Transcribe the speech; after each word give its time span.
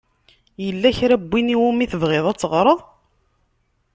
Yella 0.63 0.89
kra 0.97 1.15
n 1.17 1.21
yiwen 1.33 1.53
i 1.53 1.57
wumi 1.59 1.85
tebɣiḍ 1.91 2.25
ad 2.31 2.37
teɣṛeḍ? 2.39 2.79